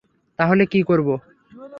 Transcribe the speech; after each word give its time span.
তাহলে 0.39 0.63
কী 0.65 0.81
করব? 0.83 1.07